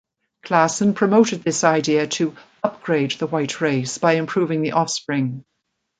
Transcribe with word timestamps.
Klassen 0.43 0.95
promoted 0.95 1.43
this 1.43 1.63
idea 1.63 2.07
to 2.07 2.35
"upgrade" 2.63 3.11
the 3.19 3.27
white 3.27 3.61
race 3.61 3.99
by 3.99 4.13
improving 4.13 4.63
the 4.63 4.71
offspring. 4.71 5.45